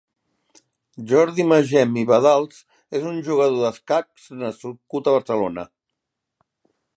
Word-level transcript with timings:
Jordi 1.09 1.43
Magem 1.51 1.99
i 2.03 2.05
Badals 2.11 2.63
és 3.01 3.05
un 3.11 3.19
jugador 3.29 3.61
d'escacs 3.67 4.27
nascut 4.45 5.11
a 5.11 5.15
Barcelona. 5.19 5.67